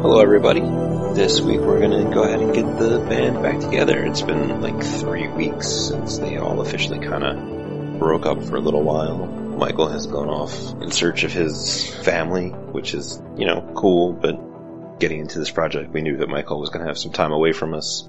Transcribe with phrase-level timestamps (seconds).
[0.00, 0.60] Hello, everybody.
[1.16, 4.04] This week we're going to go ahead and get the band back together.
[4.04, 8.60] It's been like three weeks since they all officially kind of broke up for a
[8.60, 9.26] little while.
[9.26, 15.00] Michael has gone off in search of his family, which is, you know, cool, but
[15.00, 17.52] getting into this project, we knew that Michael was going to have some time away
[17.52, 18.08] from us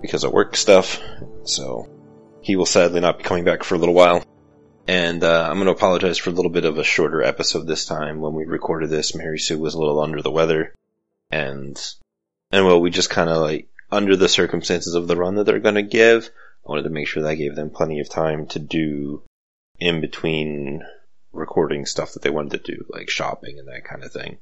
[0.00, 1.00] because of work stuff,
[1.42, 1.88] so
[2.46, 4.24] he will sadly not be coming back for a little while.
[4.86, 7.86] And uh, I'm going to apologize for a little bit of a shorter episode this
[7.86, 8.20] time.
[8.20, 10.72] When we recorded this, Mary Sue was a little under the weather,
[11.28, 11.76] and
[12.52, 15.58] and well, we just kind of like under the circumstances of the run that they're
[15.58, 16.30] going to give,
[16.64, 19.24] I wanted to make sure that I gave them plenty of time to do
[19.80, 20.84] in between
[21.32, 24.38] recording stuff that they wanted to do, like shopping and that kind of thing.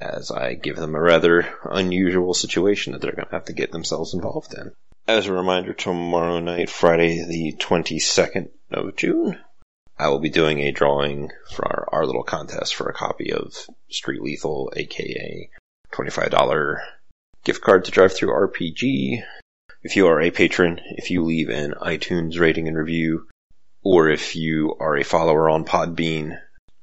[0.00, 3.70] As I give them a rather unusual situation that they're going to have to get
[3.70, 4.72] themselves involved in.
[5.06, 9.38] As a reminder, tomorrow night, Friday the 22nd of June,
[9.98, 13.54] I will be doing a drawing for our, our little contest for a copy of
[13.90, 15.50] Street Lethal, aka
[15.92, 16.80] $25
[17.44, 19.22] gift card to DriveThruRPG.
[19.82, 23.28] If you are a patron, if you leave an iTunes rating and review,
[23.82, 26.40] or if you are a follower on Podbean,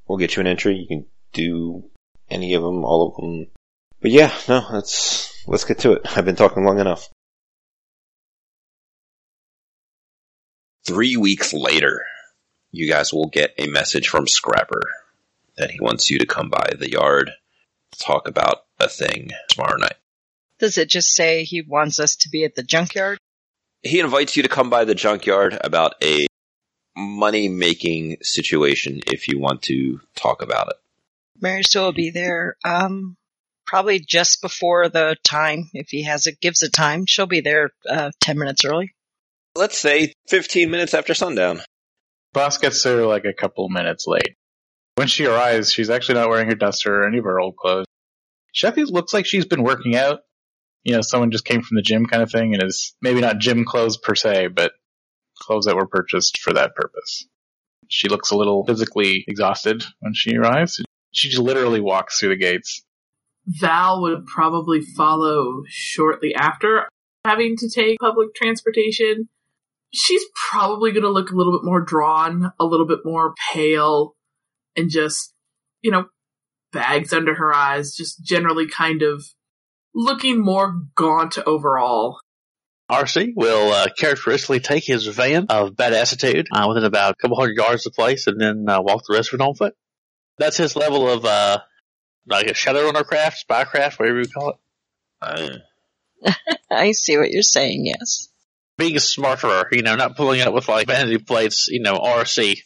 [0.08, 0.76] we'll get you an entry.
[0.78, 1.90] You can do
[2.30, 3.48] any of them, all of them.
[4.00, 6.16] But yeah, no, let's let's get to it.
[6.16, 7.10] I've been talking long enough.
[10.84, 12.06] Three weeks later,
[12.72, 14.82] you guys will get a message from Scrapper
[15.58, 17.32] that he wants you to come by the yard
[17.92, 19.98] to talk about a thing tomorrow night.
[20.60, 23.20] Does it just say he wants us to be at the junkyard?
[23.84, 26.28] He invites you to come by the junkyard about a
[26.96, 30.76] money making situation if you want to talk about it.
[31.40, 32.58] Mary Sue will be there.
[32.64, 33.18] Um,
[33.66, 35.70] probably just before the time.
[35.74, 38.94] If he has it, gives a time, she'll be there uh, ten minutes early.
[39.56, 41.62] Let's say 15 minutes after sundown.
[42.34, 44.36] Boss gets there like a couple minutes late.
[44.96, 47.86] When she arrives, she's actually not wearing her duster or any of her old clothes.
[48.54, 50.22] She actually looks like she's been working out.
[50.84, 53.40] You know, someone just came from the gym kind of thing and is maybe not
[53.40, 54.72] gym clothes per se, but
[55.40, 57.28] clothes that were purchased for that purpose.
[57.90, 60.82] She looks a little physically exhausted when she arrives.
[61.12, 62.84] She just literally walks through the gates.
[63.46, 66.88] Val would probably follow shortly after
[67.26, 69.28] having to take public transportation.
[69.94, 74.16] She's probably going to look a little bit more drawn, a little bit more pale,
[74.78, 75.34] and just,
[75.82, 76.06] you know,
[76.72, 79.24] bags under her eyes, just generally kind of
[79.94, 82.20] looking more gaunt overall.
[82.90, 87.38] RC will uh, characteristically take his van of bad attitude uh, within about a couple
[87.38, 89.76] hundred yards of the place and then uh, walk the rest of it on foot.
[90.38, 91.60] That's his level of, uh,
[92.28, 94.56] like a shadowrunner craft, spycraft, whatever you call it.
[95.22, 96.34] Uh,
[96.72, 97.86] I see what you're saying.
[97.86, 98.31] Yes.
[98.82, 102.62] Being smarter, you know, not pulling up with like vanity plates, you know, RC.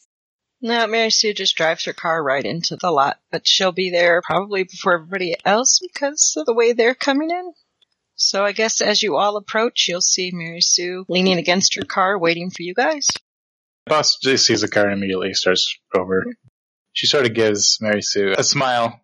[0.61, 4.21] No, Mary Sue just drives her car right into the lot, but she'll be there
[4.23, 7.51] probably before everybody else because of the way they're coming in.
[8.15, 12.17] So I guess as you all approach, you'll see Mary Sue leaning against her car,
[12.17, 13.07] waiting for you guys.
[13.85, 16.25] Boss just sees the car and immediately starts over.
[16.93, 19.01] She sort of gives Mary Sue a smile.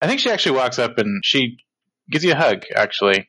[0.00, 1.56] I think she actually walks up and she
[2.08, 3.28] gives you a hug, actually.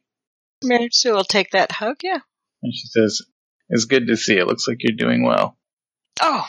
[0.63, 2.19] Mary Sue will take that hug, yeah.
[2.65, 3.21] And she says,
[3.69, 4.37] It's good to see.
[4.37, 5.57] It looks like you're doing well.
[6.21, 6.45] Oh,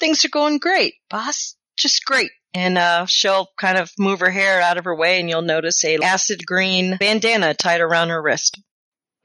[0.00, 1.56] things are going great, boss.
[1.78, 2.30] Just great.
[2.52, 5.84] And uh, she'll kind of move her hair out of her way, and you'll notice
[5.84, 8.58] a acid green bandana tied around her wrist.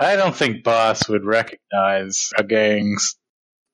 [0.02, 3.16] I don't think Boss would recognize a gang's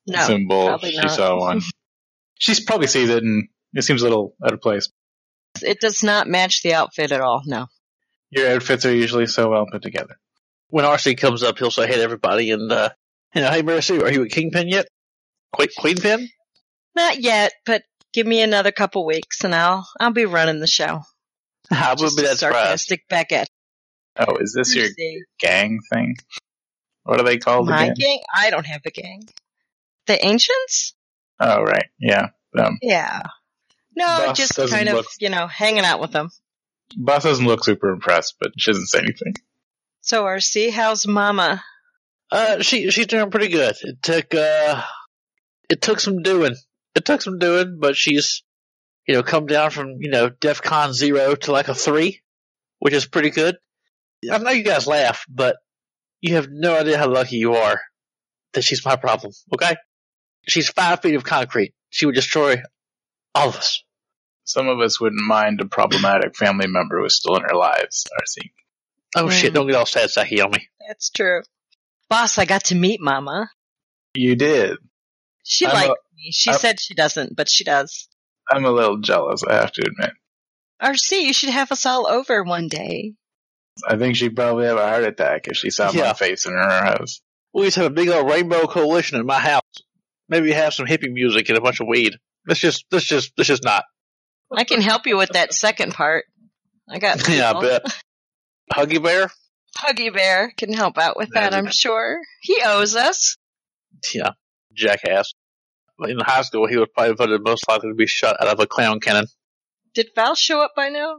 [0.05, 1.61] No, symbol she saw one.
[2.37, 4.89] she probably sees it and it seems a little out of place.
[5.61, 7.43] It does not match the outfit at all.
[7.45, 7.67] No.
[8.29, 10.17] Your outfits are usually so well put together.
[10.69, 12.89] When RC comes up, he'll say hey to everybody and, uh,
[13.33, 14.87] you know, hey Mary Sue, are you a Kingpin yet?
[15.53, 16.27] Queen, Queenpin?
[16.95, 17.83] Not yet, but
[18.13, 21.01] give me another couple weeks and I'll I'll be running the show.
[21.71, 22.39] I would be a that surprised.
[22.39, 23.49] sarcastic Beckett.
[24.19, 26.15] Oh, is this your See, gang thing?
[27.03, 27.93] What are they called My again?
[27.97, 28.19] gang?
[28.35, 29.27] I don't have a gang.
[30.07, 30.95] The ancients?
[31.39, 31.85] Oh, right.
[31.99, 32.29] Yeah.
[32.57, 33.21] Um, Yeah.
[33.95, 36.29] No, Boss just kind of, look- you know, hanging out with them.
[36.95, 39.33] Boss doesn't look super impressed, but she doesn't say anything.
[40.07, 41.61] So, RC, how's Mama?
[42.31, 43.75] Uh, she she's doing pretty good.
[43.81, 44.81] It took uh,
[45.69, 46.55] it took some doing.
[46.95, 48.41] It took some doing, but she's
[49.05, 52.21] you know come down from you know DefCon zero to like a three,
[52.79, 53.57] which is pretty good.
[54.31, 55.57] I know you guys laugh, but
[56.21, 57.81] you have no idea how lucky you are
[58.53, 59.33] that she's my problem.
[59.55, 59.75] Okay,
[60.47, 61.73] she's five feet of concrete.
[61.89, 62.61] She would destroy
[63.35, 63.83] all of us.
[64.45, 68.51] Some of us wouldn't mind a problematic family member who's still in our lives, RC.
[69.17, 69.31] Oh Mm.
[69.31, 69.53] shit!
[69.53, 70.67] Don't get all sad sacky on me.
[70.87, 71.41] That's true.
[72.09, 73.49] Boss, I got to meet Mama.
[74.13, 74.77] You did.
[75.43, 76.31] She I'm likes a- me.
[76.31, 78.07] She I'm- said she doesn't, but she does.
[78.49, 80.11] I'm a little jealous, I have to admit.
[80.81, 83.13] RC, you should have us all over one day.
[83.87, 86.83] I think she'd probably have a heart attack if she saw my face in her
[86.85, 87.19] house.
[87.53, 89.61] We used to have a big old rainbow coalition in my house.
[90.29, 92.15] Maybe have some hippie music and a bunch of weed.
[92.47, 93.83] Let's just, let's just, let's just not.
[94.55, 96.25] I can help you with that second part.
[96.89, 97.61] I got Yeah, I people.
[97.61, 98.03] bet.
[98.71, 99.29] Huggy Bear?
[99.77, 102.19] Huggy Bear can help out with that, I'm sure.
[102.41, 103.37] He owes us.
[104.13, 104.31] Yeah,
[104.73, 105.33] jackass.
[105.99, 108.67] In high school, he was probably voted most likely to be shot out of a
[108.67, 109.25] clown cannon.
[109.95, 111.17] Did Val show up by now?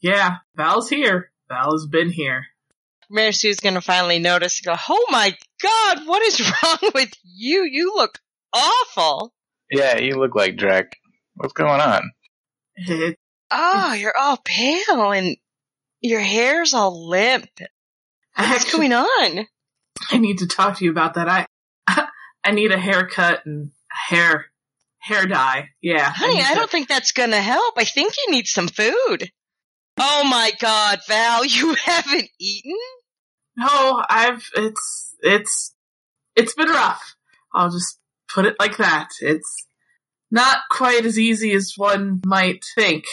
[0.00, 1.30] Yeah, Val's here.
[1.48, 2.46] Val has been here.
[3.10, 7.68] Mary Sue's gonna finally notice and go, Oh my god, what is wrong with you?
[7.70, 8.18] You look
[8.52, 9.32] awful.
[9.70, 10.92] Yeah, you look like Drek.
[11.34, 12.10] What's going on?
[12.76, 13.16] It,
[13.48, 15.36] Oh, ah, you're all pale and
[16.00, 17.48] your hair's all limp.
[18.36, 19.46] What's actually, going on?
[20.10, 21.28] I need to talk to you about that.
[21.28, 21.46] I
[22.44, 24.46] I need a haircut and hair
[24.98, 25.70] hair dye.
[25.82, 27.74] Yeah, Honey, need I don't think that's gonna help.
[27.76, 29.30] I think you need some food.
[29.98, 32.76] Oh my god, Val, you haven't eaten?
[33.56, 35.74] No, I've it's it's
[36.36, 37.16] it's been rough.
[37.52, 37.98] I'll just
[38.32, 39.08] put it like that.
[39.20, 39.66] It's
[40.30, 43.04] not quite as easy as one might think.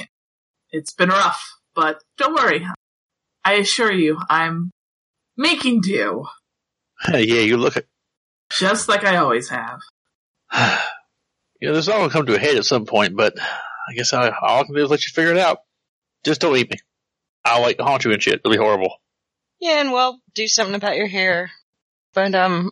[0.71, 1.41] It's been rough,
[1.75, 2.65] but don't worry.
[3.43, 4.71] I assure you, I'm
[5.35, 6.25] making do,
[7.11, 7.85] yeah, you look at,
[8.51, 9.79] just like I always have.
[11.59, 14.13] you know, this all will come to a head at some point, but I guess
[14.13, 15.59] I, all I can do is let you figure it out.
[16.23, 16.77] Just don't eat me.
[17.43, 18.35] I'll like haunt you and shit.
[18.35, 18.95] It'll be horrible.
[19.59, 21.51] Yeah, and well, do something about your hair.
[22.13, 22.71] But um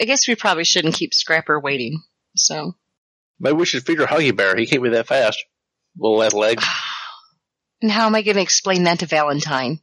[0.00, 2.02] I guess we probably shouldn't keep Scrapper waiting.
[2.36, 2.74] So
[3.40, 4.56] Maybe we should feed her Huggy Bear.
[4.56, 5.42] He can't be that fast.
[5.96, 6.64] Little less legs.
[7.84, 9.78] And how am I gonna explain that to Valentine?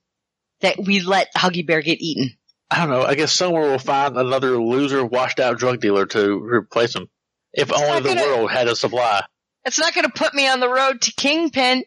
[0.62, 2.36] That we let Huggy Bear get eaten.
[2.72, 3.04] I don't know.
[3.04, 7.10] I guess somewhere we'll find another loser, washed out drug dealer to replace him.
[7.54, 9.24] If It's only the gonna- world had a supply.
[9.66, 11.84] It's not gonna put me on the road to Kingpin.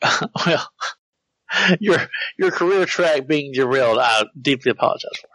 [0.46, 0.70] well,
[1.80, 1.98] your
[2.38, 5.26] your career track being derailed, I deeply apologize for.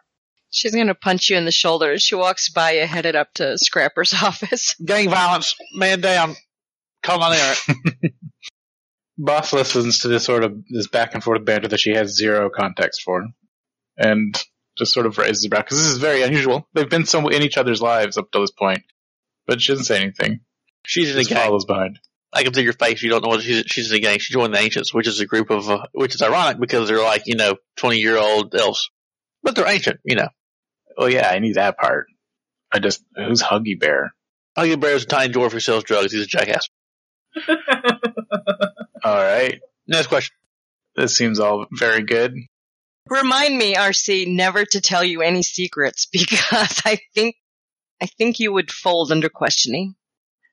[0.50, 3.58] She's gonna punch you in the shoulder as she walks by you headed up to
[3.58, 4.76] Scrapper's office.
[4.76, 6.38] Gang violence, man down.
[7.04, 7.58] Call on Aaron.
[9.18, 12.50] Boss listens to this sort of this back and forth banter that she has zero
[12.50, 13.26] context for,
[13.98, 14.36] and
[14.78, 16.68] just sort of raises her brow because this is very unusual.
[16.74, 18.84] They've been so in each other's lives up to this point,
[19.48, 20.42] but she doesn't say anything.
[20.86, 21.40] She's in a Just gang.
[21.46, 22.00] follows behind.
[22.34, 23.02] I can see your face.
[23.02, 24.20] You don't know what she's she's in a gang.
[24.20, 27.02] She joined the Ancients, which is a group of uh, which is ironic because they're
[27.02, 28.90] like you know twenty year old elves,
[29.44, 30.02] but they're ancient.
[30.04, 30.30] You know,
[30.98, 32.08] Oh yeah, I need that part.
[32.74, 34.14] I just who's Huggy Bear?
[34.58, 36.12] Huggy Bear is a tiny dwarf who sells drugs.
[36.12, 36.68] He's a jackass.
[39.06, 40.36] All right, Next question.
[40.96, 42.36] this seems all very good.
[43.08, 47.36] Remind me, RC, never to tell you any secrets because I think
[48.02, 49.96] I think you would fold under questioning.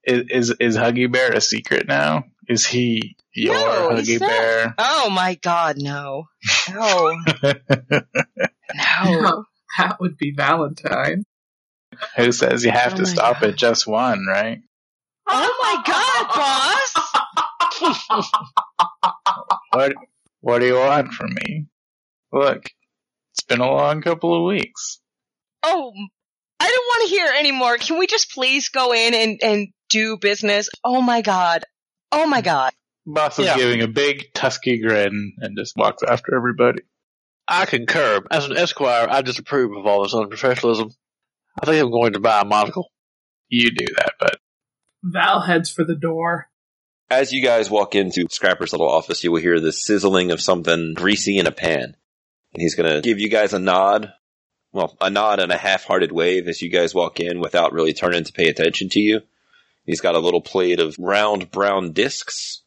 [0.05, 2.25] Is is, is Huggy Bear a secret now?
[2.49, 4.29] Is he your No, Huggy not.
[4.29, 4.75] Bear?
[4.77, 6.25] Oh my god, no.
[6.75, 7.17] No.
[8.75, 9.45] No.
[9.79, 11.25] that would be Valentine.
[12.17, 13.51] Who says you have Oh to stop God.
[13.51, 14.61] at just one, right?
[15.29, 17.02] Oh my god, boss!
[19.73, 19.95] What
[20.41, 21.67] What do you want from me?
[22.33, 22.65] Look,
[23.33, 25.01] it's been a long couple of weeks.
[25.63, 25.93] Oh,
[26.61, 27.77] I don't want to hear anymore.
[27.79, 30.69] Can we just please go in and, and do business?
[30.85, 31.65] Oh my god.
[32.11, 32.73] Oh my god.
[33.07, 33.57] Boss is Yeah.
[33.57, 36.83] giving a big tusky grin and just walks after everybody.
[37.49, 38.21] I concur.
[38.31, 40.93] As an esquire, I disapprove of all this unprofessionalism.
[41.61, 42.91] I think I'm going to buy a monocle.
[43.49, 44.37] You do that, but
[45.03, 46.49] Val heads for the door.
[47.13, 50.95] As you guys walk into Scrapper's little office, you will hear the sizzling of something
[50.95, 51.95] greasy in a pan.
[52.55, 54.15] And he's gonna give you guys a nod.
[54.73, 58.25] Well, a nod and a half-hearted wave as you guys walk in without really turning
[58.25, 59.21] to pay attention to you.
[59.85, 62.63] He's got a little plate of round brown discs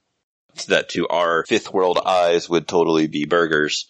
[0.67, 3.89] that to our fifth world eyes would totally be burgers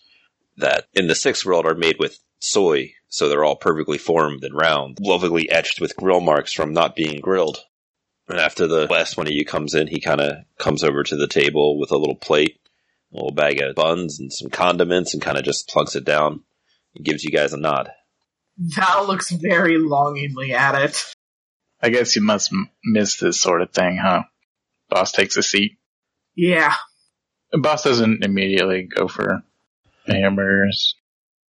[0.56, 2.94] that in the sixth world are made with soy.
[3.10, 7.20] So they're all perfectly formed and round, lovingly etched with grill marks from not being
[7.20, 7.60] grilled.
[8.28, 11.16] And after the last one of you comes in, he kind of comes over to
[11.16, 12.60] the table with a little plate,
[13.14, 16.44] a little bag of buns and some condiments and kind of just plunks it down
[16.96, 17.92] and gives you guys a nod.
[18.58, 21.16] Val looks very longingly at it.
[21.82, 24.24] I guess you must m- miss this sort of thing, huh?
[24.90, 25.78] Boss takes a seat.
[26.36, 26.74] Yeah.
[27.52, 29.44] Boss doesn't immediately go for
[30.08, 30.96] hamburgers.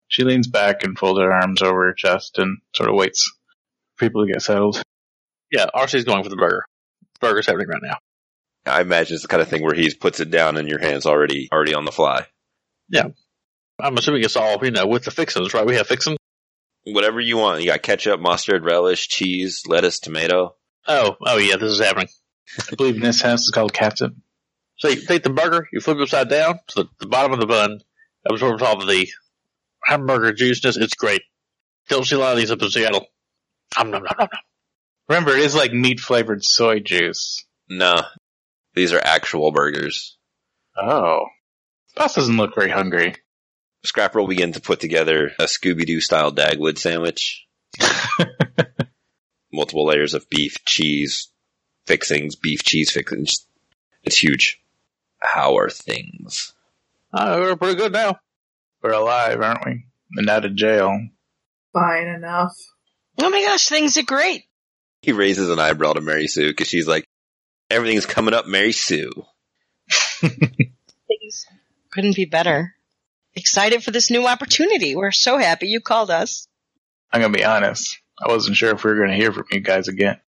[0.09, 3.31] She leans back and folds her arms over her chest and sort of waits
[3.95, 4.83] for people to get settled.
[5.55, 6.65] Yeah, RC's going for the burger.
[7.21, 7.99] Burger's happening right now.
[8.67, 11.07] I imagine it's the kind of thing where he puts it down and your hand's
[11.07, 12.27] already already on the fly.
[12.89, 13.09] Yeah,
[13.79, 15.65] I'm assuming it's all, you know, with the fixins, right?
[15.65, 16.19] We have fixins.
[16.83, 17.61] Whatever you want.
[17.61, 20.57] You got ketchup, mustard, relish, cheese, lettuce, tomato.
[20.89, 22.09] Oh, oh yeah, this is happening.
[22.59, 24.23] I believe in this house is called Captain.
[24.79, 27.39] So you take the burger, you flip it upside down, so the, the bottom of
[27.39, 27.79] the bun
[28.29, 29.09] absorbs all of the
[29.85, 30.77] hamburger juiciness.
[30.77, 31.23] It's great.
[31.89, 33.07] Don't see a lot of these up in Seattle.
[33.79, 34.41] Nom, nom, nom, nom, nom.
[35.09, 37.45] Remember, it is like meat flavored soy juice.
[37.69, 38.03] No,
[38.75, 40.17] these are actual burgers.
[40.77, 41.27] Oh.
[41.95, 43.15] Boss doesn't look very hungry.
[43.85, 47.47] Scrapper will begin to put together a Scooby Doo style Dagwood sandwich.
[49.53, 51.29] Multiple layers of beef, cheese,
[51.87, 53.47] fixings, beef, cheese fixings.
[54.03, 54.61] It's huge.
[55.21, 56.55] How are things?
[57.13, 58.19] Oh, we're pretty good now.
[58.83, 59.85] We're alive, aren't we?
[60.17, 61.09] And out of jail.
[61.73, 62.57] Fine enough.
[63.19, 64.45] Oh my gosh, things are great.
[65.05, 67.05] He raises an eyebrow to Mary Sue because she's like,
[67.69, 69.13] everything's coming up, Mary Sue.
[70.21, 71.47] Things
[71.91, 72.75] couldn't be better.
[73.35, 74.97] Excited for this new opportunity.
[74.97, 76.49] We're so happy you called us.
[77.13, 77.99] I'm gonna be honest.
[78.19, 80.21] I wasn't sure if we were gonna hear from you guys again.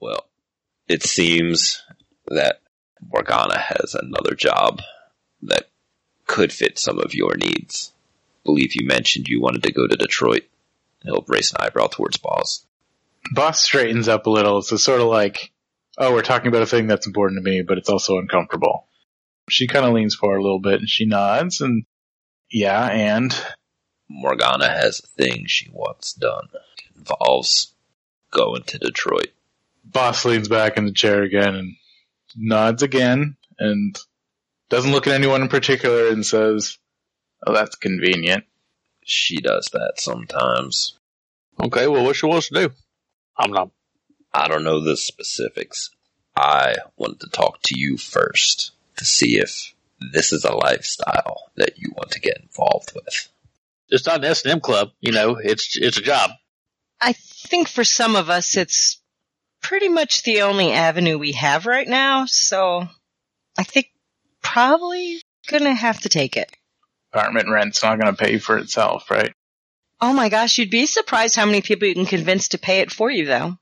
[0.00, 0.28] Well,
[0.86, 1.82] it seems
[2.28, 2.60] that
[3.00, 4.82] Morgana has another job
[5.42, 5.68] that
[6.28, 7.92] could fit some of your needs.
[8.44, 10.44] believe you mentioned you wanted to go to Detroit.
[11.02, 12.64] He'll raise an eyebrow towards Boss.
[13.30, 14.58] Boss straightens up a little.
[14.58, 15.52] It's sort of like,
[15.96, 18.88] oh, we're talking about a thing that's important to me, but it's also uncomfortable.
[19.48, 21.84] She kind of leans forward a little bit and she nods and,
[22.50, 23.34] yeah, and
[24.08, 26.48] Morgana has a thing she wants done.
[26.52, 27.74] It involves
[28.30, 29.32] going to Detroit.
[29.84, 31.76] Boss leans back in the chair again and
[32.36, 33.98] nods again and
[34.68, 36.78] doesn't look at anyone in particular and says,
[37.46, 38.44] oh, that's convenient.
[39.04, 40.98] She does that sometimes.
[41.62, 42.74] Okay, well, what she wants to do?
[43.42, 43.70] I'm not.
[44.32, 45.90] I don't know the specifics.
[46.36, 49.74] I wanted to talk to you first to see if
[50.12, 53.28] this is a lifestyle that you want to get involved with.
[53.88, 55.36] It's not an S and M club, you know.
[55.42, 56.30] It's it's a job.
[57.00, 59.00] I think for some of us, it's
[59.60, 62.26] pretty much the only avenue we have right now.
[62.26, 62.86] So
[63.58, 63.90] I think
[64.40, 66.50] probably gonna have to take it.
[67.12, 69.34] Apartment rent's not gonna pay for itself, right?
[70.02, 72.90] Oh my gosh, you'd be surprised how many people you can convince to pay it
[72.90, 73.56] for you though.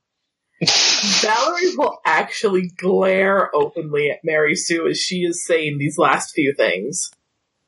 [0.63, 6.55] Valerie will actually glare openly at Mary Sue as she is saying these last few
[6.55, 7.11] things.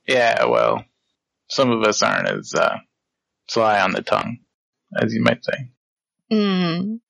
[0.09, 0.85] Yeah, well,
[1.49, 2.79] some of us aren't as, uh,
[3.49, 4.38] sly on the tongue,
[4.99, 5.71] as you might say.
[6.31, 7.00] Mm.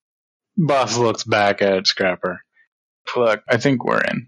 [0.57, 2.41] Boss looks back at Scrapper.
[3.15, 4.27] Look, I think we're in.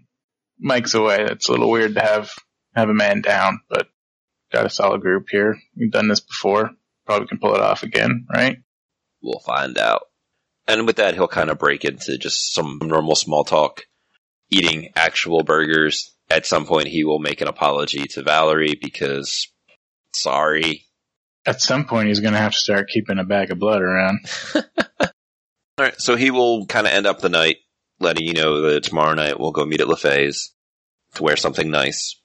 [0.58, 1.20] Mike's away.
[1.20, 2.32] It's a little weird to have
[2.74, 3.88] have a man down, but
[4.52, 5.58] got a solid group here.
[5.76, 6.70] We've done this before.
[7.06, 8.58] Probably can pull it off again, right?
[9.22, 10.02] We'll find out.
[10.66, 13.82] And with that, he'll kind of break into just some normal small talk,
[14.50, 16.12] eating actual burgers.
[16.28, 19.48] At some point, he will make an apology to Valerie because,
[20.12, 20.84] sorry.
[21.46, 24.18] At some point, he's going to have to start keeping a bag of blood around.
[24.58, 27.58] All right, so he will kind of end up the night
[28.00, 30.52] letting you know that tomorrow night we'll go meet at LaFay's
[31.14, 32.20] to wear something nice.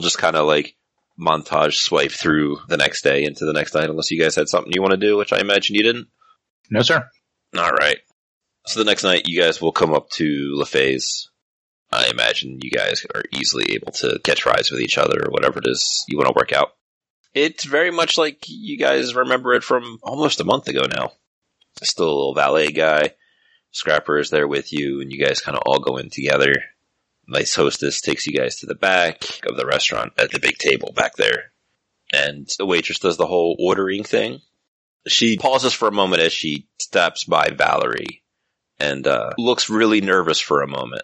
[0.00, 0.74] Just kind of like
[1.18, 4.72] montage swipe through the next day into the next night, unless you guys had something
[4.74, 6.08] you want to do, which I imagine you didn't.
[6.70, 7.08] No, sir.
[7.56, 7.98] All right.
[8.66, 11.30] So the next night, you guys will come up to LaFay's.
[11.92, 15.60] I imagine you guys are easily able to catch rides with each other or whatever
[15.60, 16.70] it is you want to work out.
[17.34, 21.12] It's very much like you guys remember it from almost a month ago now.
[21.82, 23.14] Still a little valet guy.
[23.72, 26.54] Scrapper is there with you, and you guys kind of all go in together.
[27.26, 30.92] Nice hostess takes you guys to the back of the restaurant at the big table
[30.94, 31.52] back there.
[32.12, 34.40] And the waitress does the whole ordering thing.
[35.06, 38.22] She pauses for a moment as she steps by Valerie
[38.78, 41.02] and uh, looks really nervous for a moment.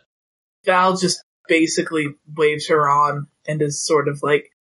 [0.65, 4.53] Val just basically waves her on and is sort of like,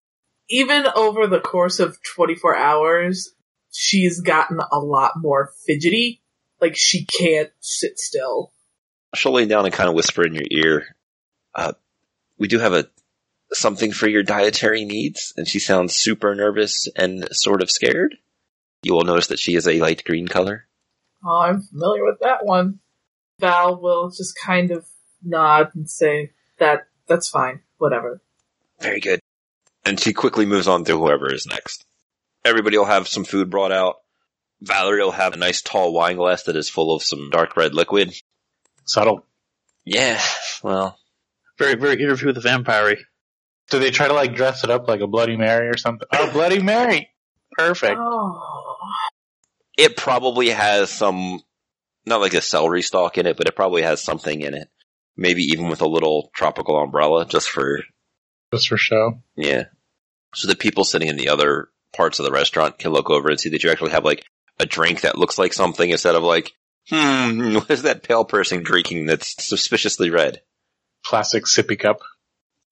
[0.49, 3.29] even over the course of 24 hours,
[3.71, 6.21] she's gotten a lot more fidgety.
[6.59, 8.53] Like she can't sit still.
[9.15, 10.95] She'll lean down and kind of whisper in your ear,
[11.59, 11.73] uh,
[12.37, 12.89] "We do have a
[13.51, 18.17] something for your dietary needs." And she sounds super nervous and sort of scared.
[18.83, 20.67] You will notice that she is a light green color.
[21.25, 22.79] Oh, I'm familiar with that one.
[23.39, 24.85] Val will just kind of
[25.23, 28.21] nod and say that that's fine, whatever.
[28.79, 29.19] Very good.
[29.85, 31.85] And she quickly moves on to whoever is next.
[32.45, 33.97] Everybody will have some food brought out.
[34.61, 37.73] Valerie will have a nice tall wine glass that is full of some dark red
[37.73, 38.13] liquid.
[38.85, 39.25] Subtle.
[39.85, 40.21] Yeah,
[40.63, 40.97] well,
[41.59, 42.95] Very very interview with the vampire.
[43.69, 46.07] Do they try to like dress it up like a Bloody Mary or something?
[46.13, 47.09] Oh, Bloody Mary!
[47.57, 47.97] Perfect.
[47.99, 48.41] Oh.
[49.77, 51.41] it probably has some,
[52.05, 54.69] not like a celery stalk in it, but it probably has something in it.
[55.17, 57.81] Maybe even with a little tropical umbrella just for,
[58.53, 59.21] Just for show.
[59.35, 59.65] yeah.
[60.35, 63.39] So the people sitting in the other parts of the restaurant can look over and
[63.39, 64.23] see that you actually have like
[64.59, 66.53] a drink that looks like something instead of like
[66.89, 70.41] Hmm, what is that pale person drinking that's suspiciously red?
[71.05, 72.01] Plastic sippy cup.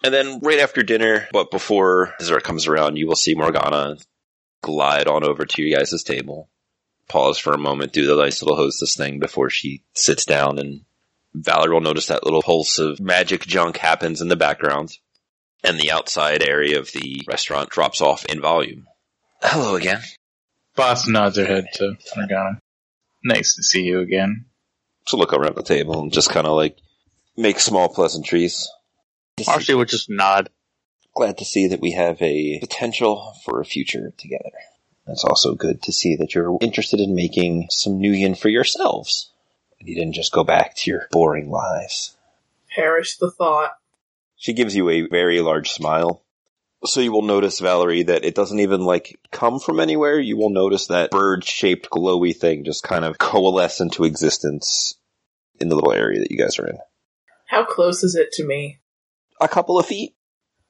[0.04, 3.98] And then right after dinner, but before dessert comes around, you will see Morgana
[4.62, 6.50] glide on over to you guys' table,
[7.08, 10.82] pause for a moment, do the nice little hostess thing before she sits down, and
[11.34, 14.98] Valerie will notice that little pulse of magic junk happens in the background,
[15.64, 18.86] and the outside area of the restaurant drops off in volume.
[19.42, 20.02] Hello again.
[20.76, 22.60] Boss nods her head to Morgana.
[23.24, 24.46] Nice to see you again.
[25.08, 26.78] So look around the table and just kind of like
[27.38, 28.68] make small pleasantries.
[29.46, 30.50] Marcy would just nod.
[31.16, 34.52] glad to see that we have a potential for a future together.
[35.08, 39.32] It's also good to see that you're interested in making some nuyen for yourselves.
[39.80, 42.18] You didn't just go back to your boring lives.
[42.76, 43.72] Perish the thought.
[44.36, 46.24] She gives you a very large smile.
[46.86, 50.20] So you will notice, Valerie, that it doesn't even like come from anywhere.
[50.20, 54.96] You will notice that bird shaped glowy thing just kind of coalesce into existence
[55.60, 56.78] in the little area that you guys are in.
[57.48, 58.80] How close is it to me?
[59.42, 60.16] A couple of feet.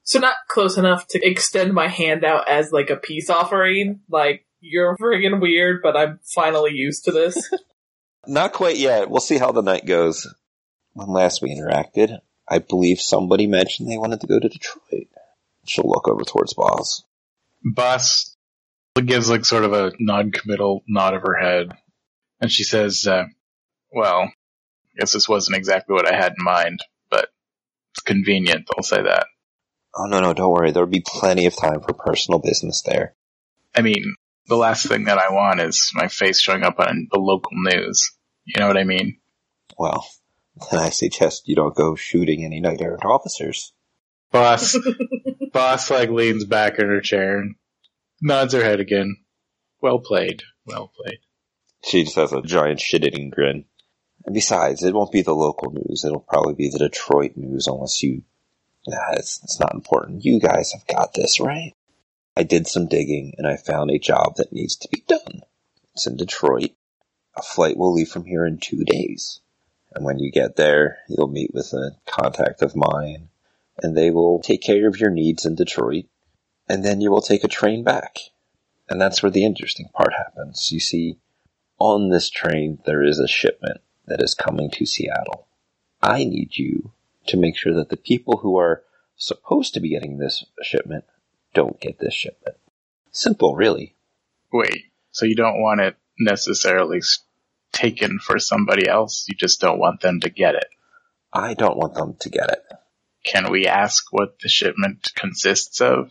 [0.02, 4.00] So not close enough to extend my hand out as like a peace offering.
[4.08, 7.52] Like, you're friggin' weird, but I'm finally used to this.
[8.26, 9.08] Not quite yet.
[9.08, 10.26] We'll see how the night goes.
[10.92, 12.18] When last we interacted,
[12.48, 15.08] I believe somebody mentioned they wanted to go to Detroit.
[15.66, 17.04] She'll look over towards Boss.
[17.62, 18.34] Boss
[18.94, 21.72] gives like sort of a non-committal nod of her head,
[22.40, 23.26] and she says, uh,
[23.92, 24.32] "Well, I
[24.98, 27.28] guess this wasn't exactly what I had in mind, but
[27.92, 28.68] it's convenient.
[28.76, 29.26] I'll say that.
[29.96, 30.70] Oh no, no, don't worry.
[30.70, 33.14] There'll be plenty of time for personal business there.
[33.74, 37.18] I mean, the last thing that I want is my face showing up on the
[37.18, 38.12] local news.
[38.44, 39.18] You know what I mean?
[39.78, 40.06] Well,
[40.70, 43.72] then I suggest you don't go shooting any knight errant officers.
[44.32, 44.76] Boss,
[45.52, 47.54] boss, like leans back in her chair and
[48.20, 49.16] nods her head again.
[49.80, 50.42] Well played.
[50.66, 51.18] Well played.
[51.84, 53.64] She just has a giant shit-eating grin.
[54.24, 56.04] And besides, it won't be the local news.
[56.04, 58.22] It'll probably be the Detroit news unless you...
[58.86, 60.24] Nah, it's, it's not important.
[60.24, 61.74] You guys have got this, right?
[62.36, 65.42] I did some digging and I found a job that needs to be done.
[65.94, 66.70] It's in Detroit.
[67.36, 69.40] A flight will leave from here in two days.
[69.94, 73.28] And when you get there, you'll meet with a contact of mine
[73.82, 76.04] and they will take care of your needs in Detroit.
[76.68, 78.18] And then you will take a train back.
[78.88, 80.70] And that's where the interesting part happens.
[80.72, 81.18] You see,
[81.78, 85.46] on this train, there is a shipment that is coming to Seattle.
[86.02, 86.92] I need you
[87.26, 88.82] to make sure that the people who are
[89.16, 91.04] supposed to be getting this shipment
[91.54, 92.56] don't get this shipment.
[93.10, 93.94] Simple, really.
[94.52, 97.00] Wait, so you don't want it necessarily
[97.72, 99.26] taken for somebody else?
[99.28, 100.68] You just don't want them to get it?
[101.32, 102.64] I don't want them to get it.
[103.24, 106.10] Can we ask what the shipment consists of?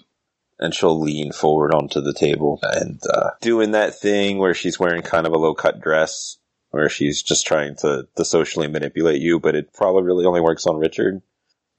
[0.59, 5.01] And she'll lean forward onto the table and uh, doing that thing where she's wearing
[5.03, 6.37] kind of a low cut dress,
[6.71, 10.67] where she's just trying to, to socially manipulate you, but it probably really only works
[10.67, 11.21] on Richard.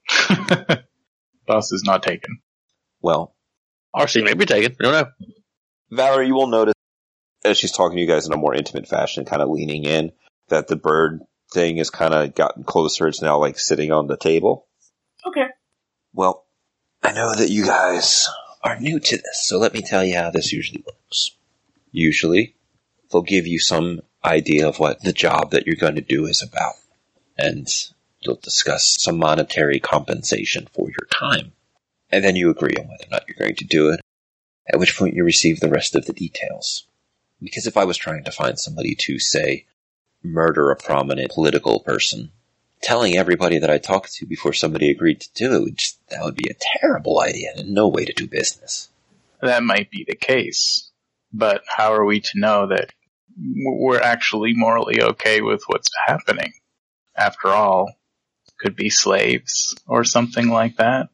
[1.46, 2.40] Boss is not taken.
[3.00, 3.34] Well,
[3.94, 4.74] RC may be taken.
[4.78, 5.28] We don't know.
[5.90, 6.74] Valerie, you will notice
[7.44, 10.12] as she's talking to you guys in a more intimate fashion, kind of leaning in,
[10.48, 11.20] that the bird
[11.52, 13.08] thing has kind of gotten closer.
[13.08, 14.66] It's now like sitting on the table.
[15.26, 15.46] okay.
[16.12, 16.44] Well,
[17.02, 18.28] I know that you guys
[18.62, 21.36] are new to this, so let me tell you how this usually works.
[21.92, 22.56] Usually,
[23.10, 26.42] they'll give you some idea of what the job that you're going to do is
[26.42, 26.74] about,
[27.36, 27.68] and
[28.20, 31.52] you'll discuss some monetary compensation for your time.
[32.10, 34.00] And then you agree on whether or not you're going to do it,
[34.72, 36.86] at which point you receive the rest of the details.
[37.40, 39.66] Because if I was trying to find somebody to, say,
[40.22, 42.32] murder a prominent political person,
[42.80, 46.24] telling everybody that I talked to before somebody agreed to do it, would just, that
[46.24, 48.88] would be a terrible idea and no way to do business.
[49.40, 50.90] That might be the case,
[51.32, 52.92] but how are we to know that
[53.38, 56.52] we're actually morally okay with what's happening?
[57.16, 57.94] After all,
[58.58, 61.08] could be slaves or something like that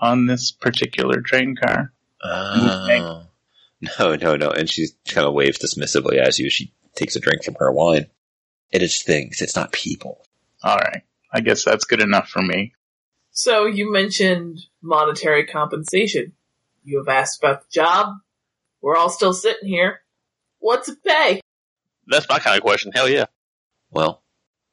[0.00, 1.92] on this particular train car.
[2.22, 3.22] Oh.
[3.98, 4.50] No, no, no.
[4.50, 6.48] And she kind of waves dismissively as you.
[6.50, 8.06] She takes a drink from her wine.
[8.70, 9.40] It is things.
[9.40, 10.24] It's not people.
[10.62, 11.02] All right,
[11.32, 12.72] I guess that's good enough for me.
[13.30, 16.32] So you mentioned monetary compensation.
[16.82, 18.16] You have asked about the job.
[18.80, 20.00] We're all still sitting here.
[20.58, 21.40] What's it pay?
[22.06, 22.92] That's my kind of question.
[22.94, 23.26] Hell yeah.
[23.90, 24.22] Well,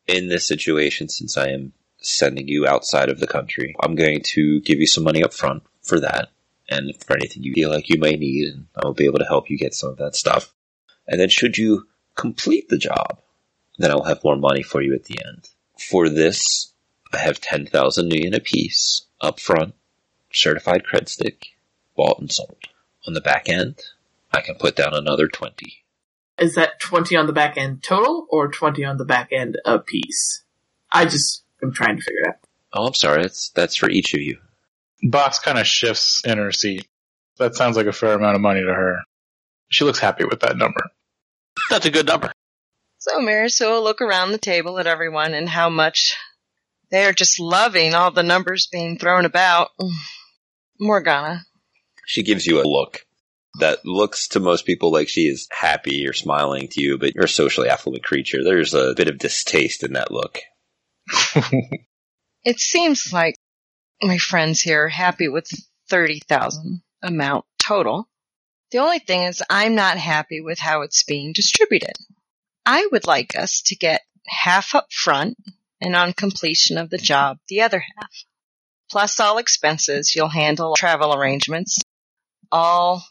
[0.07, 4.61] in this situation, since I am sending you outside of the country, I'm going to
[4.61, 6.29] give you some money up front for that.
[6.69, 9.25] And for anything you feel like you may need, and I will be able to
[9.25, 10.53] help you get some of that stuff.
[11.07, 13.19] And then should you complete the job,
[13.77, 15.49] then I'll have more money for you at the end.
[15.77, 16.73] For this,
[17.11, 19.75] I have 10,000 yen apiece up front,
[20.31, 21.47] certified cred stick,
[21.95, 22.57] bought and sold.
[23.07, 23.79] On the back end,
[24.31, 25.82] I can put down another 20.
[26.39, 29.79] Is that 20 on the back end total or 20 on the back end a
[29.79, 30.43] piece?
[30.91, 32.35] I just am trying to figure it out.
[32.73, 33.21] Oh, I'm sorry.
[33.21, 34.39] That's that's for each of you.
[35.03, 36.87] Boss kind of shifts in her seat.
[37.37, 38.99] That sounds like a fair amount of money to her.
[39.69, 40.81] She looks happy with that number.
[41.69, 42.31] That's a good number.
[42.97, 46.15] So Marisol will look around the table at everyone and how much
[46.89, 49.69] they're just loving all the numbers being thrown about.
[50.79, 51.41] Morgana.
[52.05, 53.05] She gives you a look
[53.59, 57.25] that looks to most people like she is happy or smiling to you, but you're
[57.25, 58.43] a socially affluent creature.
[58.43, 60.39] There's a bit of distaste in that look.
[62.43, 63.35] It seems like
[64.01, 65.49] my friends here are happy with
[65.89, 68.09] 30,000 amount total.
[68.71, 71.93] The only thing is I'm not happy with how it's being distributed.
[72.65, 75.37] I would like us to get half up front
[75.79, 78.11] and on completion of the job, the other half.
[78.91, 81.79] Plus all expenses, you'll handle travel arrangements,
[82.51, 83.05] all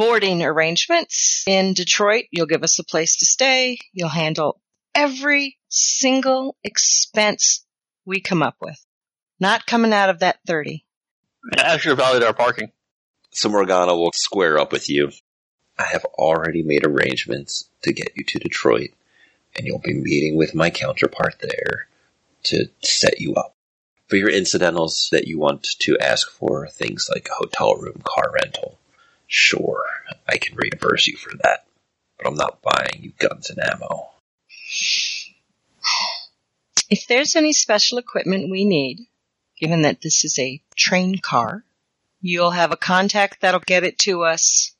[0.00, 2.24] boarding arrangements in Detroit.
[2.30, 3.76] You'll give us a place to stay.
[3.92, 4.58] You'll handle
[4.94, 7.66] every single expense
[8.06, 8.82] we come up with.
[9.40, 10.86] Not coming out of that 30.
[11.54, 12.72] Actually, valued our parking.
[13.32, 15.10] So Morgana will square up with you.
[15.78, 18.92] I have already made arrangements to get you to Detroit,
[19.54, 21.88] and you'll be meeting with my counterpart there
[22.44, 23.54] to set you up.
[24.08, 28.32] For your incidentals that you want to ask for, things like a hotel room, car
[28.32, 28.79] rental,
[29.30, 29.84] sure,
[30.28, 31.64] I can reimburse you for that.
[32.18, 34.10] But I'm not buying you guns and ammo.
[36.90, 39.06] If there's any special equipment we need,
[39.58, 41.64] given that this is a train car,
[42.20, 44.74] you'll have a contact that'll get it to us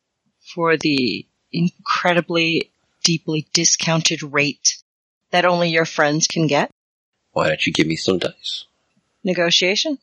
[0.54, 2.70] for the incredibly
[3.04, 4.82] deeply discounted rate
[5.30, 6.70] that only your friends can get.
[7.32, 8.64] Why don't you give me some dice?
[9.22, 9.98] Negotiation?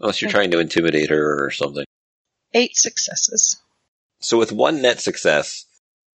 [0.00, 1.84] Unless you're trying to intimidate her or something.
[2.52, 3.56] Eight successes.
[4.20, 5.66] So with one net success,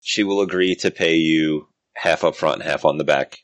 [0.01, 3.39] she will agree to pay you half up front and half on the back.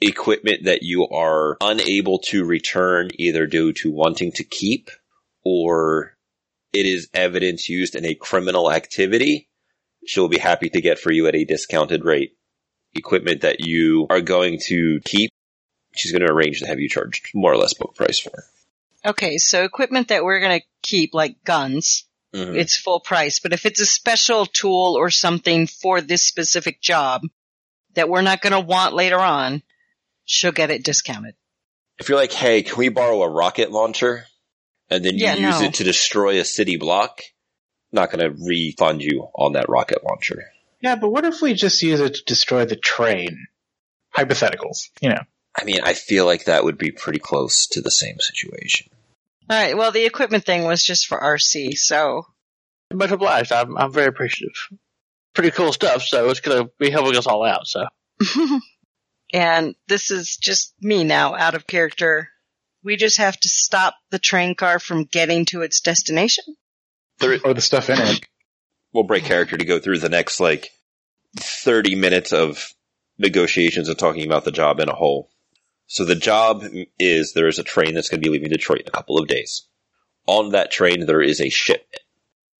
[0.00, 4.90] Equipment that you are unable to return either due to wanting to keep
[5.44, 6.16] or
[6.72, 9.48] it is evidence used in a criminal activity,
[10.06, 12.36] she'll be happy to get for you at a discounted rate.
[12.94, 15.30] Equipment that you are going to keep,
[15.94, 18.44] she's going to arrange to have you charged more or less book price for.
[19.04, 22.56] Okay, so equipment that we're gonna keep, like guns, Mhm.
[22.56, 23.38] it's full price.
[23.40, 27.22] But if it's a special tool or something for this specific job
[27.94, 29.62] that we're not gonna want later on,
[30.24, 31.34] she'll get it discounted.
[31.98, 34.26] If you're like, hey, can we borrow a rocket launcher?
[34.88, 35.66] And then you Yeah, use no.
[35.66, 37.20] it to destroy a city block,
[37.92, 40.52] not going to refund you on that rocket launcher.
[40.80, 43.46] Yeah, but what if we just use it to destroy the train?
[44.16, 45.20] Hypotheticals, you know.
[45.56, 48.88] I mean, I feel like that would be pretty close to the same situation.
[49.50, 52.24] Alright, well the equipment thing was just for RC, so
[52.92, 53.52] Much obliged.
[53.52, 54.54] I'm, I'm very appreciative.
[55.34, 57.84] Pretty cool stuff, so it's going to be helping us all out, so.
[59.32, 62.28] and this is just me now out of character.
[62.82, 66.44] We just have to stop the train car from getting to its destination.
[67.22, 68.26] Or the stuff in it.
[68.92, 70.70] We'll break character to go through the next, like,
[71.36, 72.72] 30 minutes of
[73.18, 75.30] negotiations and talking about the job in a whole.
[75.90, 76.64] So the job
[77.00, 79.26] is there is a train that's going to be leaving Detroit in a couple of
[79.26, 79.66] days.
[80.24, 82.02] On that train, there is a shipment.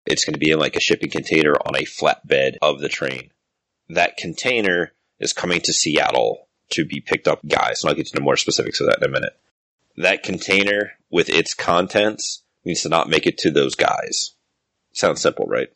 [0.05, 3.31] It's going to be in like a shipping container on a flatbed of the train.
[3.89, 7.85] That container is coming to Seattle to be picked up, guys.
[7.85, 9.39] And I'll get into more specifics of that in a minute.
[9.97, 14.33] That container with its contents needs to not make it to those guys.
[14.93, 15.69] Sounds simple, right?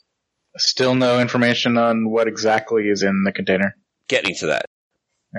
[0.57, 3.77] Still no information on what exactly is in the container.
[4.09, 4.67] Getting to that.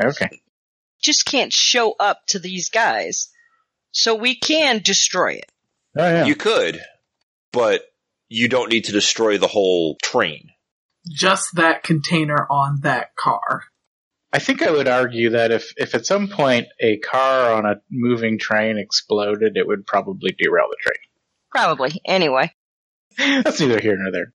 [0.01, 0.29] Okay.
[1.01, 3.29] Just can't show up to these guys.
[3.91, 5.51] So we can destroy it.
[5.97, 6.25] Oh yeah.
[6.25, 6.81] You could,
[7.53, 7.81] but
[8.27, 10.49] you don't need to destroy the whole train.
[11.07, 13.63] Just that container on that car.
[14.33, 17.75] I think I would argue that if, if at some point a car on a
[17.89, 20.99] moving train exploded, it would probably derail the train.
[21.51, 22.01] Probably.
[22.03, 22.51] Anyway.
[23.17, 24.33] That's neither here nor there.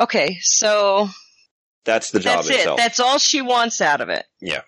[0.00, 1.08] Okay, so
[1.84, 2.54] That's the job that's it.
[2.56, 2.78] itself.
[2.78, 4.24] That's all she wants out of it.
[4.40, 4.62] Yeah.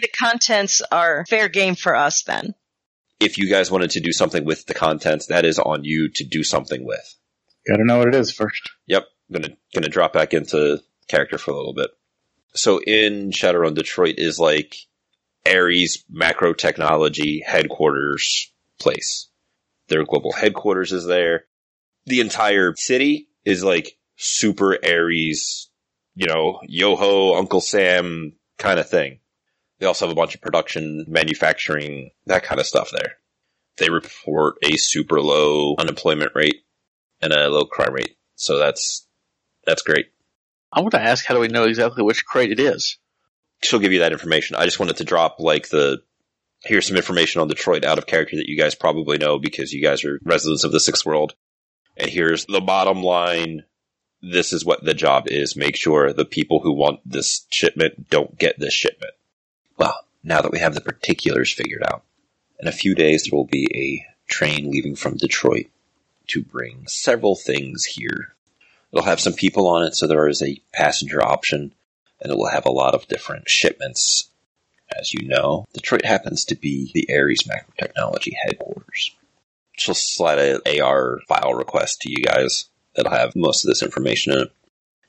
[0.00, 2.54] The contents are fair game for us then.
[3.20, 6.24] if you guys wanted to do something with the contents, that is on you to
[6.24, 7.16] do something with.
[7.68, 8.70] Gotta know what it is first.
[8.86, 11.90] Yep, gonna gonna drop back into character for a little bit.
[12.54, 14.74] So in Shadowrun, Detroit is like
[15.46, 19.28] Ares Macrotechnology headquarters place.
[19.88, 21.44] Their global headquarters is there.
[22.06, 25.68] The entire city is like super Ares,
[26.14, 29.20] you know, Yoho, Uncle Sam kind of thing.
[29.80, 33.16] They also have a bunch of production, manufacturing, that kind of stuff there.
[33.78, 36.62] They report a super low unemployment rate
[37.22, 38.16] and a low crime rate.
[38.36, 39.06] So that's
[39.66, 40.06] that's great.
[40.72, 42.98] I want to ask, how do we know exactly which crate it is?
[43.62, 44.56] She'll give you that information.
[44.56, 46.02] I just wanted to drop like the
[46.62, 49.82] here's some information on Detroit out of character that you guys probably know because you
[49.82, 51.34] guys are residents of the sixth world.
[51.96, 53.64] And here's the bottom line.
[54.20, 55.56] This is what the job is.
[55.56, 59.12] Make sure the people who want this shipment don't get this shipment.
[60.30, 62.04] Now that we have the particulars figured out,
[62.60, 65.66] in a few days there will be a train leaving from Detroit
[66.28, 68.36] to bring several things here.
[68.92, 71.74] It'll have some people on it, so there is a passenger option,
[72.20, 74.30] and it will have a lot of different shipments.
[74.96, 79.10] As you know, Detroit happens to be the Ares Macrotechnology headquarters.
[79.72, 84.32] She'll slide an AR file request to you guys that'll have most of this information
[84.34, 84.52] in it,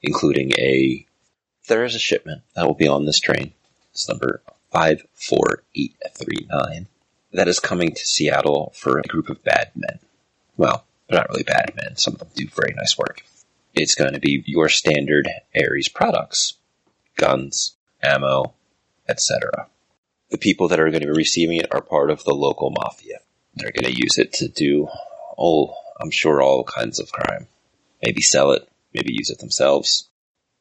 [0.02, 1.06] including a.
[1.68, 3.54] There is a shipment that will be on this train.
[3.92, 6.88] It's number 54839.
[7.34, 10.00] That is coming to Seattle for a group of bad men.
[10.58, 11.98] Well, they're not really bad men.
[11.98, 13.24] Some of them do very nice work.
[13.74, 16.56] It's going to be your standard Ares products
[17.18, 18.54] guns, ammo,
[19.08, 19.68] etc.
[20.30, 23.20] The people that are going to be receiving it are part of the local mafia.
[23.56, 24.88] They're going to use it to do,
[25.38, 27.48] oh, I'm sure all kinds of crime.
[28.02, 30.10] Maybe sell it, maybe use it themselves.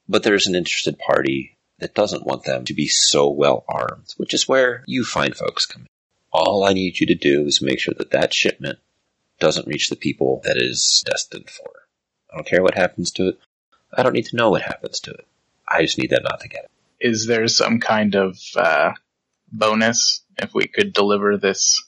[0.08, 4.34] But there's an interested party that doesn't want them to be so well armed, which
[4.34, 5.88] is where you find folks come in.
[6.32, 8.78] All I need you to do is make sure that that shipment
[9.40, 11.70] doesn't reach the people that is destined for.
[12.30, 13.40] I don't care what happens to it.
[13.92, 15.26] I don't need to know what happens to it.
[15.66, 16.70] I just need them not to get it.
[17.00, 18.92] Is there some kind of uh,
[19.50, 21.82] bonus if we could deliver this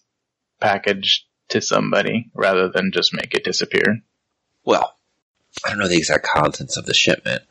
[0.60, 4.02] package to somebody rather than just make it disappear?
[4.64, 4.96] Well,
[5.64, 7.42] I don't know the exact contents of the shipment,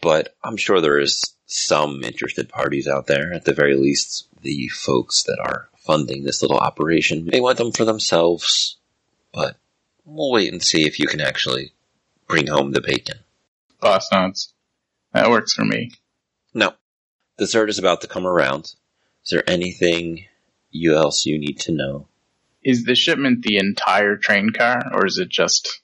[0.00, 3.32] but I'm sure there is some interested parties out there.
[3.32, 7.72] At the very least, the folks that are funding this little operation may want them
[7.72, 8.76] for themselves,
[9.32, 9.56] but
[10.04, 11.72] we'll wait and see if you can actually
[12.26, 13.18] bring home the bacon.
[13.80, 14.52] Boss notes.
[15.12, 15.92] That works for me.
[16.52, 16.72] No.
[17.38, 18.64] Dessert is about to come around.
[19.24, 20.26] Is there anything
[20.70, 22.08] you else you need to know?
[22.62, 25.80] Is the shipment the entire train car, or is it just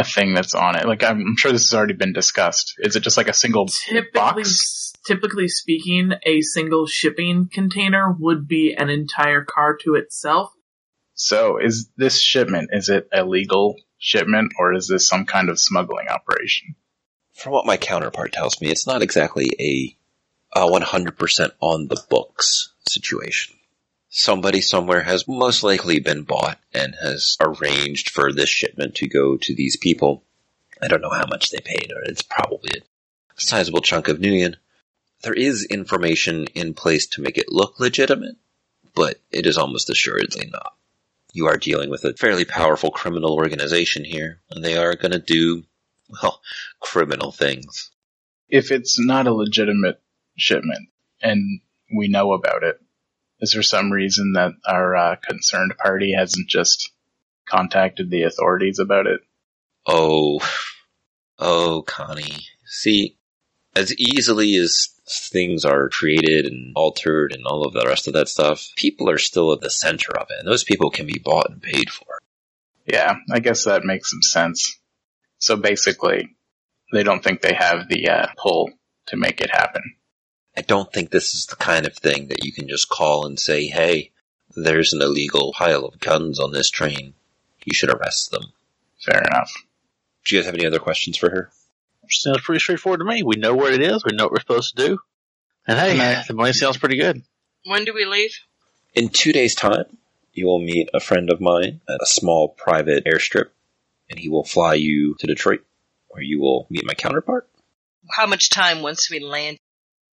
[0.00, 0.86] a thing that's on it?
[0.86, 2.74] Like, I'm sure this has already been discussed.
[2.78, 4.92] Is it just like a single Typically, box?
[5.06, 10.52] typically speaking, a single shipping container would be an entire car to itself.
[11.14, 15.60] So, is this shipment, is it a legal shipment, or is this some kind of
[15.60, 16.74] smuggling operation?
[17.34, 22.72] From what my counterpart tells me, it's not exactly a, a 100% on the books
[22.88, 23.56] situation.
[24.12, 29.36] Somebody somewhere has most likely been bought and has arranged for this shipment to go
[29.36, 30.24] to these people.
[30.82, 34.56] I don't know how much they paid, or it's probably a sizable chunk of Nuyen.
[35.22, 38.34] There is information in place to make it look legitimate,
[38.96, 40.74] but it is almost assuredly not.
[41.32, 45.20] You are dealing with a fairly powerful criminal organization here, and they are going to
[45.20, 45.62] do,
[46.20, 46.40] well,
[46.80, 47.92] criminal things.
[48.48, 50.00] If it's not a legitimate
[50.36, 50.88] shipment
[51.22, 51.60] and
[51.94, 52.80] we know about it,
[53.40, 56.90] is there some reason that our uh, concerned party hasn't just
[57.46, 59.20] contacted the authorities about it?
[59.86, 60.40] Oh,
[61.38, 62.46] oh, Connie.
[62.66, 63.16] See,
[63.74, 68.28] as easily as things are created and altered and all of the rest of that
[68.28, 71.50] stuff, people are still at the center of it, and those people can be bought
[71.50, 72.18] and paid for.
[72.86, 74.78] Yeah, I guess that makes some sense.
[75.38, 76.36] So basically,
[76.92, 78.70] they don't think they have the uh, pull
[79.06, 79.82] to make it happen.
[80.60, 83.40] I don't think this is the kind of thing that you can just call and
[83.40, 84.10] say, hey,
[84.54, 87.14] there's an illegal pile of guns on this train.
[87.64, 88.42] You should arrest them.
[89.02, 89.50] Fair enough.
[90.26, 91.50] Do you guys have any other questions for her?
[92.10, 93.22] Sounds pretty straightforward to me.
[93.22, 94.04] We know what it is.
[94.04, 94.98] We know what we're supposed to do.
[95.66, 96.26] And hey, Right.
[96.28, 97.22] the money sounds pretty good.
[97.64, 98.32] When do we leave?
[98.94, 99.96] In two days' time,
[100.34, 103.48] you will meet a friend of mine at a small private airstrip,
[104.10, 105.64] and he will fly you to Detroit,
[106.08, 107.48] where you will meet my counterpart.
[108.10, 109.56] How much time once we land?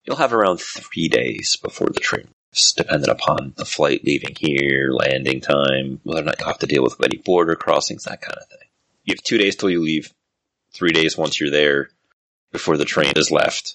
[0.04, 2.28] You'll have around three days before the train.
[2.76, 6.84] Dependent upon the flight leaving here, landing time, whether or not you'll have to deal
[6.84, 8.68] with any border crossings, that kind of thing.
[9.04, 10.12] You have two days till you leave,
[10.72, 11.90] three days once you're there,
[12.52, 13.74] before the train is left.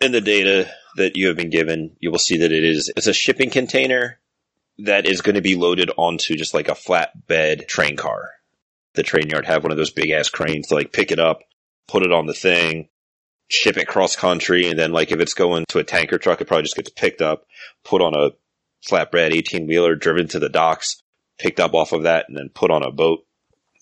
[0.00, 3.08] In the data that you have been given, you will see that it is it's
[3.08, 4.20] a shipping container
[4.78, 8.30] that is going to be loaded onto just like a flatbed train car.
[8.94, 11.40] The train yard have one of those big ass cranes to like pick it up,
[11.88, 12.88] put it on the thing,
[13.48, 16.46] ship it cross country, and then like if it's going to a tanker truck, it
[16.46, 17.46] probably just gets picked up,
[17.84, 18.30] put on a
[18.88, 21.02] flatbed 18 wheeler, driven to the docks,
[21.38, 23.24] picked up off of that, and then put on a boat.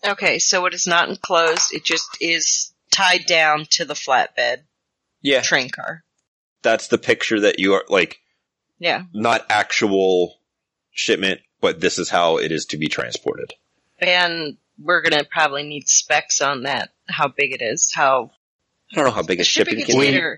[0.04, 1.72] Okay, so it is not enclosed.
[1.72, 4.62] It just is tied down to the flatbed
[5.20, 6.04] Yeah, train car.
[6.62, 8.20] that's the picture that you are like,
[8.78, 9.04] Yeah.
[9.12, 10.38] not actual
[10.90, 13.52] shipment, but this is how it is to be transported.
[14.00, 16.90] And we're gonna probably need specs on that.
[17.08, 17.92] How big it is.
[17.94, 18.32] How
[18.92, 20.36] I don't know how big a shipping, Shipping can be.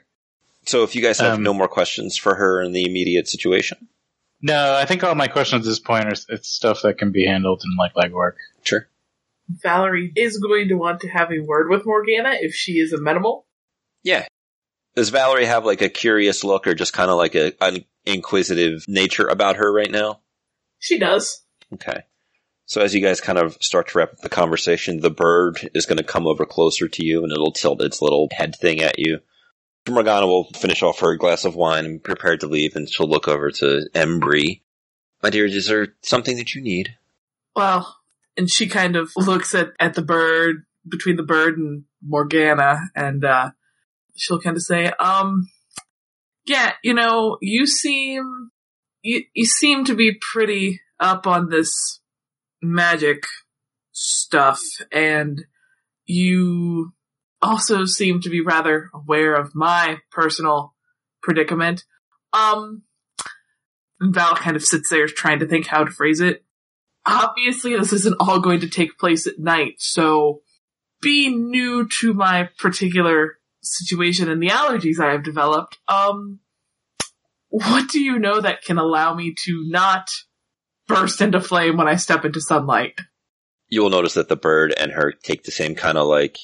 [0.66, 3.88] So if you guys have Um, no more questions for her in the immediate situation,
[4.40, 7.26] No, I think all my questions at this point are it's stuff that can be
[7.26, 8.34] handled in like legwork.
[8.62, 8.88] sure.
[9.48, 13.46] Valerie is going to want to have a word with Morgana if she is amenable.
[14.02, 14.26] Yeah.
[14.96, 18.84] Does Valerie have like a curious look or just kind of like a, an inquisitive
[18.88, 20.20] nature about her right now?
[20.78, 21.42] She does.
[21.74, 22.04] Okay.
[22.66, 25.86] So as you guys kind of start to wrap up the conversation, the bird is
[25.86, 28.98] going to come over closer to you and it'll tilt its little head thing at
[28.98, 29.20] you.
[29.88, 33.28] Morgana will finish off her glass of wine and prepare to leave, and she'll look
[33.28, 34.62] over to Embry.
[35.22, 36.96] My dear, is there something that you need?
[37.54, 37.98] Well,
[38.36, 43.24] and she kind of looks at, at the bird, between the bird and Morgana, and
[43.24, 43.50] uh,
[44.16, 45.48] she'll kind of say, um,
[46.46, 48.50] yeah, you know, you seem,
[49.02, 52.00] you, you seem to be pretty up on this
[52.72, 53.24] magic
[53.92, 55.42] stuff, and
[56.06, 56.92] you
[57.42, 60.74] also seem to be rather aware of my personal
[61.22, 61.84] predicament.
[62.32, 62.82] Um,
[64.00, 66.44] Val kind of sits there trying to think how to phrase it
[67.06, 70.40] obviously this isn't all going to take place at night, so
[71.00, 76.40] being new to my particular situation and the allergies I have developed, um,
[77.48, 80.10] what do you know that can allow me to not
[80.86, 82.98] burst into flame when I step into sunlight?
[83.68, 86.38] You will notice that the bird and her take the same kind of like.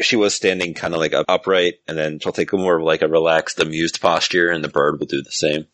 [0.00, 3.02] She was standing kind of like upright, and then she'll take a more of like
[3.02, 5.66] a relaxed, amused posture, and the bird will do the same.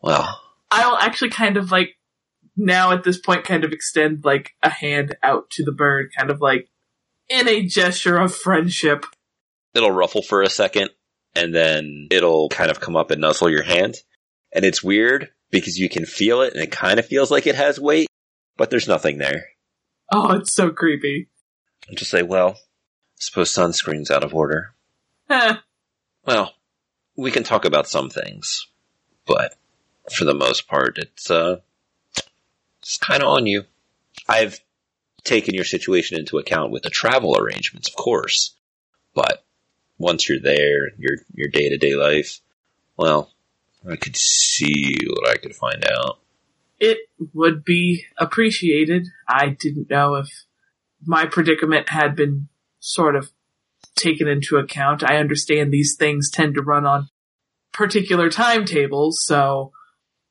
[0.00, 1.96] Well, I'll actually kind of like
[2.56, 6.30] now at this point kind of extend like a hand out to the bird, kind
[6.30, 6.68] of like
[7.28, 9.04] in a gesture of friendship.
[9.74, 10.90] it'll ruffle for a second
[11.34, 13.96] and then it'll kind of come up and nuzzle your hand.
[14.52, 17.54] And it's weird because you can feel it and it kind of feels like it
[17.54, 18.08] has weight,
[18.56, 19.46] but there's nothing there.
[20.12, 21.28] Oh, it's so creepy.
[21.88, 22.58] And just say, well, I
[23.16, 24.74] suppose sunscreen's out of order.
[26.24, 26.52] Well,
[27.16, 28.66] we can talk about some things,
[29.26, 29.56] but
[30.12, 31.60] for the most part, it's, uh,
[32.80, 33.64] it's kind of on you.
[34.28, 34.60] I've
[35.24, 38.54] taken your situation into account with the travel arrangements, of course,
[39.14, 39.44] but
[39.98, 42.40] once you're there, your your day to day life,
[42.96, 43.32] well,
[43.88, 46.18] I could see what I could find out.
[46.78, 46.98] It
[47.32, 49.06] would be appreciated.
[49.28, 50.28] I didn't know if
[51.04, 52.48] my predicament had been
[52.80, 53.30] sort of
[53.94, 55.02] taken into account.
[55.02, 57.08] I understand these things tend to run on
[57.72, 59.72] particular timetables, so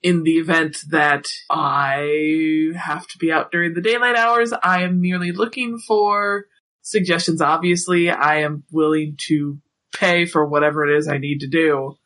[0.02, 5.02] in the event that I have to be out during the daylight hours, I am
[5.02, 6.46] merely looking for
[6.82, 7.42] suggestions.
[7.42, 9.60] Obviously, I am willing to
[9.96, 11.98] pay for whatever it is I need to do,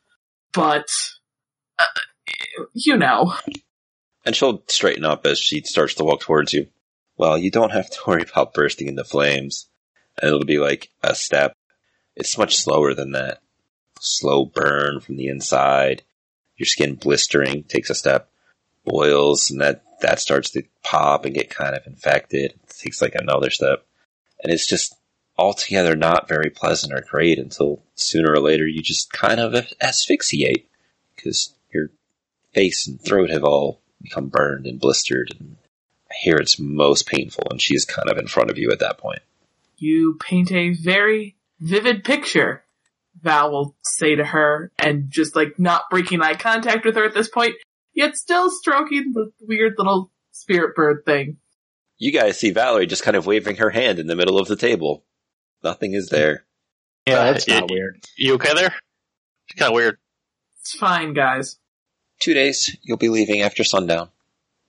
[0.53, 0.87] but
[2.73, 3.33] you know.
[4.25, 6.67] And she'll straighten up as she starts to walk towards you.
[7.17, 9.67] Well, you don't have to worry about bursting into flames.
[10.21, 11.53] And it'll be like a step.
[12.15, 13.41] It's much slower than that.
[13.99, 16.03] Slow burn from the inside.
[16.57, 18.29] Your skin blistering takes a step.
[18.85, 22.51] Boils and that, that starts to pop and get kind of infected.
[22.51, 23.85] It takes like another step.
[24.43, 24.95] And it's just
[25.37, 30.67] altogether not very pleasant or great until sooner or later you just kind of asphyxiate.
[31.15, 31.89] Because your
[32.53, 35.57] face and throat have all become burned and blistered and
[36.11, 38.97] I hear it's most painful and she's kind of in front of you at that
[38.97, 39.21] point.
[39.77, 42.63] You paint a very vivid picture,
[43.21, 47.13] Val will say to her, and just like not breaking eye contact with her at
[47.13, 47.53] this point,
[47.93, 51.37] yet still stroking the weird little spirit bird thing.
[51.97, 54.55] You guys see Valerie just kind of waving her hand in the middle of the
[54.55, 55.03] table.
[55.63, 56.45] Nothing is there.
[57.05, 58.03] Yeah, that's Uh, not y- weird.
[58.17, 58.73] You okay there?
[59.49, 59.97] It's kind of weird.
[60.69, 61.57] It's fine, guys.
[62.19, 64.09] Two days, you'll be leaving after sundown.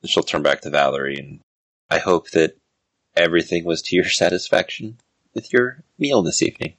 [0.00, 1.40] And she'll turn back to Valerie and
[1.90, 2.56] I hope that
[3.14, 4.96] everything was to your satisfaction
[5.34, 6.72] with your meal this evening.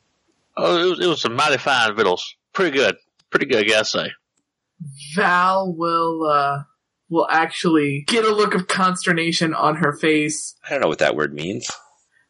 [0.57, 2.35] Oh, it was, it was some mighty fine victuals.
[2.51, 2.95] Pretty good.
[3.29, 4.11] Pretty good, I gotta say.
[5.13, 6.63] Val will, uh,
[7.07, 10.55] will actually get a look of consternation on her face.
[10.65, 11.69] I don't know what that word means.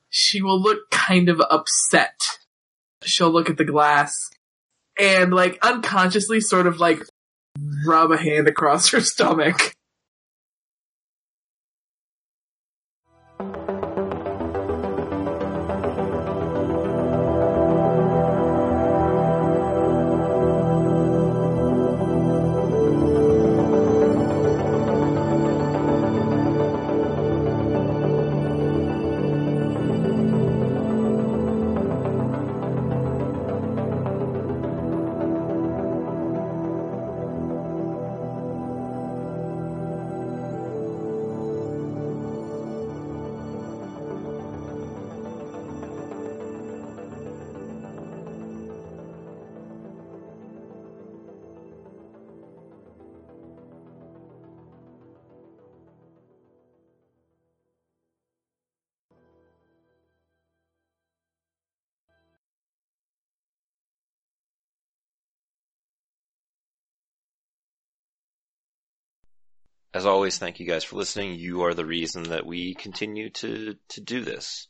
[0.10, 2.20] She will look kind of upset.
[3.04, 4.30] She'll look at the glass
[5.00, 7.02] and like unconsciously sort of like
[7.86, 9.74] rub a hand across her stomach.
[69.94, 71.38] As always, thank you guys for listening.
[71.38, 74.68] You are the reason that we continue to, to do this.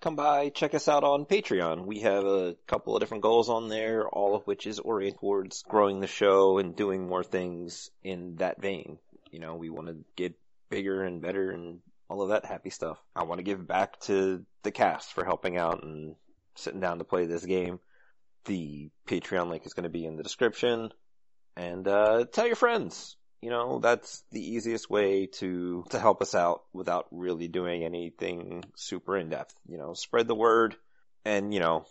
[0.00, 1.84] Come by, check us out on Patreon.
[1.84, 5.62] We have a couple of different goals on there, all of which is oriented towards
[5.62, 8.98] growing the show and doing more things in that vein.
[9.30, 10.34] You know, we want to get
[10.70, 12.98] bigger and better and all of that happy stuff.
[13.14, 16.16] I want to give back to the cast for helping out and
[16.54, 17.78] sitting down to play this game.
[18.46, 20.90] The Patreon link is going to be in the description.
[21.56, 23.16] And uh, tell your friends.
[23.42, 28.64] You know, that's the easiest way to to help us out without really doing anything
[28.76, 29.54] super in depth.
[29.66, 30.76] You know, spread the word.
[31.24, 31.86] And you know,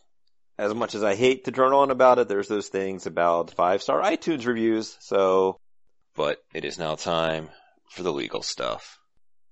[0.60, 3.82] as much as I hate to drone on about it, there's those things about five
[3.82, 4.95] star iTunes reviews.
[5.00, 5.58] So,
[6.16, 7.50] but it is now time
[7.89, 9.00] for the legal stuff.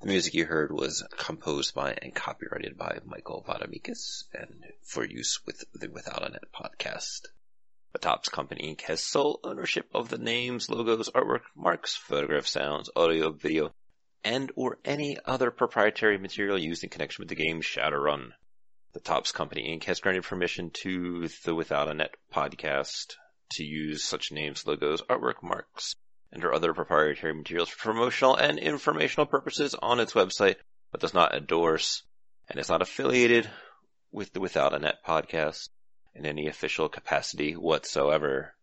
[0.01, 5.39] The music you heard was composed by and copyrighted by Michael Vamiadakis and for use
[5.47, 7.21] with the Without a Net podcast.
[7.97, 8.81] The Topps Company Inc.
[8.81, 13.73] has sole ownership of the names, logos, artwork, marks, photograph sounds, audio, video,
[14.23, 18.33] and or any other proprietary material used in connection with the game Shadowrun.
[18.93, 19.85] The Topps Company Inc.
[19.85, 23.15] has granted permission to the Without a Net podcast
[23.53, 25.95] to use such names, logos, artwork, marks,
[26.31, 30.57] and or other proprietary materials for promotional and informational purposes on its website,
[30.91, 32.03] but does not endorse
[32.47, 33.49] and is not affiliated
[34.11, 35.69] with the Without a Net podcast
[36.17, 38.56] in any official capacity whatsoever.